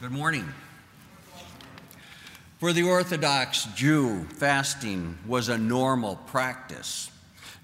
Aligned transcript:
Good 0.00 0.12
morning. 0.12 0.48
For 2.58 2.72
the 2.72 2.84
Orthodox 2.84 3.66
Jew, 3.74 4.24
fasting 4.24 5.18
was 5.26 5.50
a 5.50 5.58
normal 5.58 6.16
practice. 6.16 7.10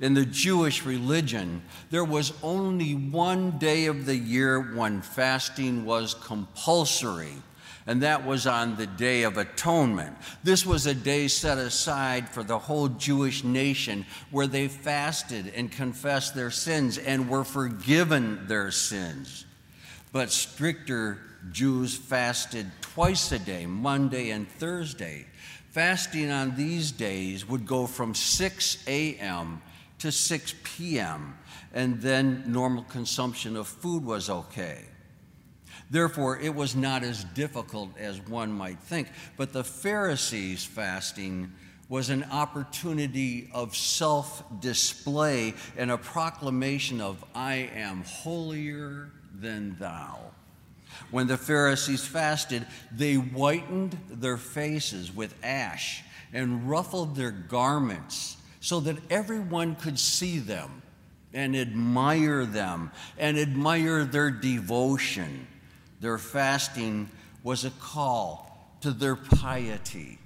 In 0.01 0.13
the 0.13 0.27
Jewish 0.27 0.85
religion, 0.85 1.63
there 1.89 2.05
was 2.05 2.35
only 2.43 2.95
one 2.95 3.53
day 3.53 3.87
of 3.87 4.05
the 4.05 4.19
year 4.19 4.61
when 4.61 5.01
fasting 5.01 5.87
was 5.87 6.13
compulsory, 6.13 7.33
and 7.87 8.03
that 8.03 8.27
was 8.27 8.47
on 8.47 8.77
the 8.77 8.87
Day 8.87 9.23
of 9.23 9.39
Atonement. 9.39 10.15
This 10.45 10.67
was 10.67 10.85
a 10.85 10.93
day 10.93 11.29
set 11.29 11.57
aside 11.57 12.29
for 12.29 12.43
the 12.43 12.59
whole 12.59 12.89
Jewish 12.89 13.45
nation 13.45 14.05
where 14.31 14.47
they 14.47 14.69
fasted 14.69 15.55
and 15.57 15.73
confessed 15.73 16.35
their 16.35 16.51
sins 16.51 16.99
and 16.99 17.31
were 17.31 17.45
forgiven 17.45 18.47
their 18.47 18.71
sins. 18.71 19.47
But 20.13 20.31
stricter 20.31 21.19
Jews 21.53 21.97
fasted 21.97 22.71
twice 22.81 23.33
a 23.33 23.39
day, 23.39 23.67
Monday 23.67 24.31
and 24.31 24.49
Thursday. 24.49 25.27
Fasting 25.71 26.31
on 26.31 26.57
these 26.57 26.91
days 26.91 27.47
would 27.49 27.67
go 27.67 27.87
from 27.87 28.15
6 28.15 28.85
a.m. 28.87 29.61
to 29.99 30.11
6 30.11 30.55
p.m., 30.65 31.39
and 31.75 32.01
then 32.01 32.45
normal 32.47 32.85
consumption 32.85 33.57
of 33.57 33.69
food 33.69 34.05
was 34.05 34.31
okay. 34.31 34.85
Therefore, 35.91 36.39
it 36.39 36.55
was 36.55 36.75
not 36.75 37.03
as 37.03 37.25
difficult 37.25 37.91
as 37.99 38.21
one 38.23 38.51
might 38.53 38.81
think. 38.81 39.09
But 39.37 39.53
the 39.53 39.63
Pharisees' 39.63 40.65
fasting 40.65 41.53
was 41.89 42.11
an 42.11 42.25
opportunity 42.25 43.49
of 43.53 43.77
self 43.77 44.43
display 44.61 45.55
and 45.77 45.91
a 45.91 45.99
proclamation 45.99 47.01
of, 47.01 47.25
I 47.35 47.71
am 47.75 48.03
holier 48.03 49.13
than 49.39 49.77
thou. 49.79 50.33
When 51.11 51.27
the 51.27 51.37
Pharisees 51.37 52.07
fasted, 52.07 52.67
they 52.93 53.15
whitened 53.15 53.99
their 54.09 54.37
faces 54.37 55.15
with 55.15 55.35
ash 55.43 56.03
and 56.33 56.69
ruffled 56.69 57.17
their 57.17 57.31
garments 57.31 58.37
so 58.61 58.81
that 58.81 58.97
everyone 59.11 59.77
could 59.77 59.99
see 59.99 60.39
them 60.39 60.83
and 61.33 61.55
admire 61.55 62.45
them 62.45 62.91
and 63.19 63.39
admire 63.39 64.05
their 64.05 64.31
devotion. 64.31 65.47
Their 66.01 66.19
fasting 66.19 67.11
was 67.43 67.65
a 67.65 67.71
call 67.71 68.77
to 68.81 68.91
their 68.91 69.17
piety, 69.17 70.19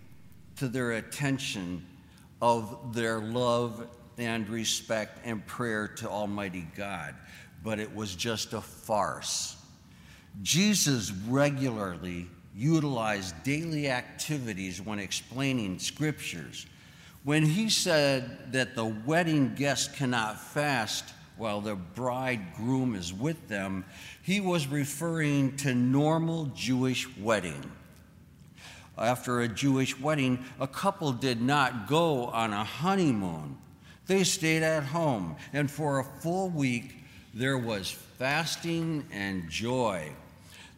to 0.56 0.68
their 0.68 0.92
attention 0.92 1.86
of 2.40 2.94
their 2.94 3.20
love 3.20 3.86
and 4.18 4.48
respect 4.48 5.18
and 5.24 5.44
prayer 5.46 5.88
to 5.88 6.08
Almighty 6.08 6.66
God. 6.76 7.14
But 7.62 7.78
it 7.78 7.94
was 7.94 8.14
just 8.14 8.52
a 8.52 8.60
farce. 8.60 9.56
Jesus 10.42 11.12
regularly 11.28 12.26
utilized 12.54 13.42
daily 13.42 13.88
activities 13.88 14.80
when 14.80 14.98
explaining 14.98 15.78
scriptures. 15.78 16.66
When 17.22 17.44
he 17.44 17.68
said 17.68 18.52
that 18.52 18.74
the 18.74 18.84
wedding 18.84 19.54
guest 19.54 19.94
cannot 19.94 20.40
fast 20.40 21.04
while 21.36 21.60
the 21.60 21.74
bridegroom 21.74 22.94
is 22.94 23.12
with 23.12 23.48
them, 23.48 23.84
he 24.22 24.40
was 24.40 24.66
referring 24.66 25.56
to 25.58 25.74
normal 25.74 26.46
Jewish 26.54 27.08
wedding. 27.16 27.70
After 28.98 29.40
a 29.40 29.48
Jewish 29.48 29.98
wedding, 29.98 30.44
a 30.58 30.66
couple 30.66 31.12
did 31.12 31.40
not 31.40 31.88
go 31.88 32.26
on 32.26 32.52
a 32.52 32.64
honeymoon. 32.64 33.56
They 34.06 34.24
stayed 34.24 34.62
at 34.62 34.84
home, 34.84 35.36
and 35.52 35.70
for 35.70 36.00
a 36.00 36.04
full 36.04 36.50
week, 36.50 36.99
there 37.34 37.58
was 37.58 37.90
fasting 37.90 39.06
and 39.12 39.48
joy. 39.48 40.10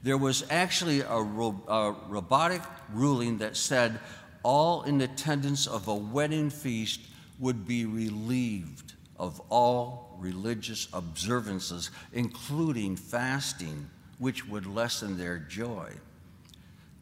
There 0.02 0.18
was 0.18 0.44
actually 0.50 1.00
a, 1.00 1.20
ro- 1.20 1.62
a 1.68 1.94
rabbinic 2.08 2.62
ruling 2.92 3.38
that 3.38 3.56
said 3.56 3.98
all 4.42 4.82
in 4.82 5.00
attendance 5.00 5.66
of 5.66 5.88
a 5.88 5.94
wedding 5.94 6.50
feast 6.50 7.00
would 7.38 7.66
be 7.66 7.86
relieved 7.86 8.94
of 9.18 9.40
all 9.48 10.16
religious 10.18 10.88
observances, 10.92 11.90
including 12.12 12.96
fasting, 12.96 13.88
which 14.18 14.46
would 14.48 14.66
lessen 14.66 15.16
their 15.16 15.38
joy. 15.38 15.90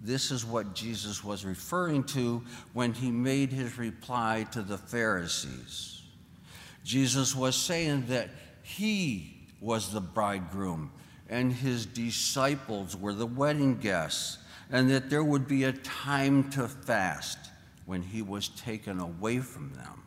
This 0.03 0.30
is 0.30 0.44
what 0.44 0.74
Jesus 0.74 1.22
was 1.22 1.44
referring 1.44 2.04
to 2.04 2.42
when 2.72 2.92
he 2.92 3.10
made 3.10 3.53
his 3.53 3.76
reply 3.78 4.47
to 4.53 4.62
the 4.62 4.78
Pharisees. 4.78 6.03
Jesus 6.84 7.34
was 7.34 7.54
saying 7.56 8.06
that 8.08 8.30
he 8.62 9.39
was 9.60 9.93
the 9.93 10.00
bridegroom 10.00 10.91
and 11.31 11.53
his 11.53 11.87
disciples 11.87 12.97
were 12.97 13.15
the 13.15 13.25
wedding 13.26 13.78
guests, 13.78 14.38
and 14.71 14.91
that 14.91 15.09
there 15.09 15.25
would 15.25 15.47
be 15.47 15.65
a 15.65 15.72
time 15.72 16.50
to 16.50 16.66
fast 16.66 17.38
when 17.87 18.03
he 18.03 18.21
was 18.21 18.48
taken 18.48 18.98
away 18.98 19.38
from 19.38 19.72
them. 19.75 20.03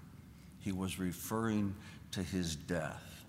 He 0.60 0.74
was 0.74 1.00
referring 1.00 1.76
to 2.12 2.22
his 2.22 2.56
death. 2.56 3.24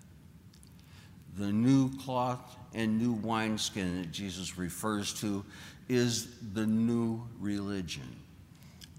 The 1.37 1.51
new 1.51 1.89
cloth 1.99 2.57
and 2.73 2.99
new 2.99 3.13
wineskin 3.13 4.01
that 4.01 4.11
Jesus 4.11 4.57
refers 4.57 5.13
to 5.21 5.43
is 5.87 6.27
the 6.53 6.65
new 6.65 7.21
religion. 7.39 8.15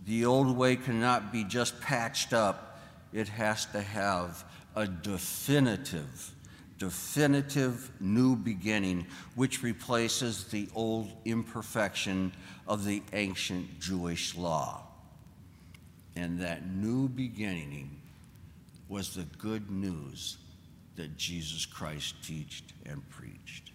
The 0.07 0.25
old 0.25 0.57
way 0.57 0.77
cannot 0.77 1.33
be 1.33 1.45
just 1.45 1.81
patched 1.81 2.33
up, 2.33 2.81
it 3.13 3.29
has 3.29 3.67
to 3.67 3.81
have 3.81 4.45
a 4.75 4.87
definitive 4.87 6.33
definitive 6.79 7.91
new 8.01 8.37
beginning, 8.37 9.07
which 9.35 9.63
replaces 9.63 10.45
the 10.45 10.69
old 10.75 11.11
imperfection 11.25 12.33
of 12.67 12.85
the 12.85 13.03
ancient 13.13 13.81
Jewish 13.81 14.37
law. 14.37 14.83
And 16.17 16.41
that 16.41 16.67
new 16.67 17.09
beginning 17.09 17.91
was 18.89 19.15
the 19.15 19.27
good 19.39 19.71
news 19.71 20.39
that 20.97 21.17
Jesus 21.17 21.67
Christ 21.67 22.15
taught 22.23 22.73
and 22.87 23.09
preached. 23.11 23.71